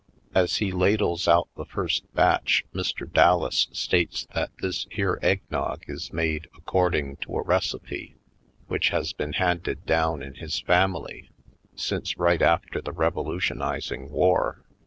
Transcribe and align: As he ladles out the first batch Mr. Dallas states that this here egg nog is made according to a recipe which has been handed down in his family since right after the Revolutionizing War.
As 0.33 0.55
he 0.55 0.71
ladles 0.71 1.27
out 1.27 1.47
the 1.55 1.63
first 1.63 2.11
batch 2.15 2.65
Mr. 2.73 3.07
Dallas 3.07 3.67
states 3.71 4.25
that 4.33 4.49
this 4.59 4.87
here 4.89 5.19
egg 5.21 5.41
nog 5.51 5.83
is 5.87 6.11
made 6.11 6.47
according 6.57 7.17
to 7.17 7.37
a 7.37 7.43
recipe 7.43 8.15
which 8.65 8.89
has 8.89 9.13
been 9.13 9.33
handed 9.33 9.85
down 9.85 10.23
in 10.23 10.33
his 10.33 10.59
family 10.59 11.29
since 11.75 12.17
right 12.17 12.41
after 12.41 12.81
the 12.81 12.91
Revolutionizing 12.91 14.09
War. 14.09 14.63